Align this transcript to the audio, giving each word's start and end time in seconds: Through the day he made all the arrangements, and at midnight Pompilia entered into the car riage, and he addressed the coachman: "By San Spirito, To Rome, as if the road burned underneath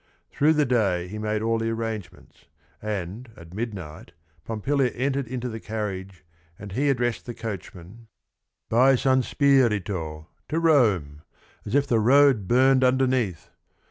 Through 0.31 0.53
the 0.53 0.65
day 0.65 1.07
he 1.07 1.19
made 1.19 1.43
all 1.43 1.59
the 1.59 1.69
arrangements, 1.69 2.45
and 2.81 3.29
at 3.37 3.53
midnight 3.53 4.13
Pompilia 4.43 4.89
entered 4.95 5.27
into 5.27 5.47
the 5.47 5.59
car 5.59 5.89
riage, 5.91 6.21
and 6.57 6.71
he 6.71 6.89
addressed 6.89 7.27
the 7.27 7.35
coachman: 7.35 8.07
"By 8.67 8.95
San 8.95 9.21
Spirito, 9.21 10.25
To 10.49 10.59
Rome, 10.59 11.21
as 11.67 11.75
if 11.75 11.85
the 11.85 11.99
road 11.99 12.47
burned 12.47 12.83
underneath 12.83 13.51